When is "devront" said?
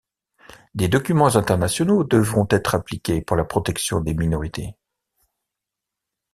2.03-2.47